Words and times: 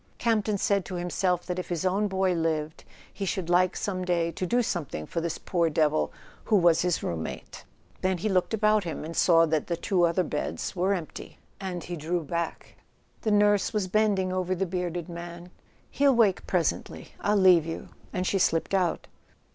Campton 0.17 0.57
said 0.57 0.83
to 0.85 0.95
himself 0.95 1.45
that 1.45 1.59
if 1.59 1.69
his 1.69 1.85
own 1.85 2.07
boy 2.07 2.33
lived 2.33 2.85
he 3.13 3.23
should 3.23 3.51
like 3.51 3.75
some 3.77 4.03
day 4.03 4.31
to 4.31 4.47
do 4.47 4.63
something 4.63 5.05
for 5.05 5.21
this 5.21 5.37
poor 5.37 5.69
devil 5.69 6.11
who 6.45 6.55
was 6.55 6.81
his 6.81 7.01
room¬ 7.01 7.19
mate. 7.19 7.63
Then 8.01 8.17
he 8.17 8.27
looked 8.27 8.51
about 8.51 8.83
him 8.83 9.05
and 9.05 9.15
saw 9.15 9.45
that 9.45 9.67
the 9.67 9.77
two 9.77 10.03
other 10.05 10.23
beds 10.23 10.75
were 10.75 10.95
empty. 10.95 11.37
He 11.83 11.95
drew 11.95 12.23
back. 12.23 12.77
The 13.21 13.29
nurse 13.29 13.73
was 13.73 13.87
bending 13.87 14.33
over 14.33 14.55
the 14.55 14.65
bearded 14.65 15.07
man. 15.07 15.51
"He'll 15.91 16.15
wake 16.15 16.47
presently—I'll 16.47 17.35
leave 17.37 17.67
you"; 17.67 17.89
and 18.11 18.25
she 18.25 18.39
slipped 18.39 18.73
out. 18.73 19.05